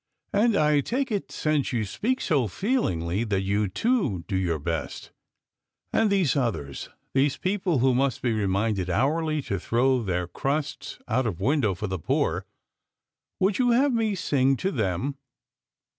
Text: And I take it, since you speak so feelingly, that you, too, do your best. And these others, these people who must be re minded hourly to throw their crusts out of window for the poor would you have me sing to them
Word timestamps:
And 0.33 0.55
I 0.57 0.79
take 0.79 1.11
it, 1.11 1.31
since 1.31 1.71
you 1.71 1.85
speak 1.85 2.21
so 2.21 2.47
feelingly, 2.47 3.23
that 3.25 3.41
you, 3.41 3.67
too, 3.67 4.25
do 4.27 4.35
your 4.35 4.57
best. 4.57 5.11
And 5.93 6.09
these 6.09 6.35
others, 6.35 6.89
these 7.13 7.37
people 7.37 7.77
who 7.77 7.93
must 7.93 8.23
be 8.23 8.33
re 8.33 8.47
minded 8.47 8.89
hourly 8.89 9.43
to 9.43 9.59
throw 9.59 10.01
their 10.01 10.25
crusts 10.25 10.97
out 11.07 11.27
of 11.27 11.39
window 11.39 11.75
for 11.75 11.85
the 11.85 11.99
poor 11.99 12.47
would 13.39 13.59
you 13.59 13.73
have 13.73 13.93
me 13.93 14.15
sing 14.15 14.57
to 14.57 14.71
them 14.71 15.17